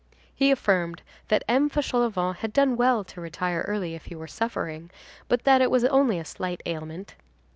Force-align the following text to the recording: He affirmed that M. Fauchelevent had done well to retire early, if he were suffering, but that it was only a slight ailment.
He 0.33 0.49
affirmed 0.49 1.03
that 1.27 1.43
M. 1.47 1.69
Fauchelevent 1.69 2.37
had 2.37 2.51
done 2.53 2.75
well 2.75 3.03
to 3.03 3.21
retire 3.21 3.61
early, 3.67 3.93
if 3.93 4.05
he 4.05 4.15
were 4.15 4.25
suffering, 4.25 4.89
but 5.27 5.43
that 5.43 5.61
it 5.61 5.69
was 5.69 5.85
only 5.85 6.17
a 6.17 6.25
slight 6.25 6.63
ailment. 6.65 7.13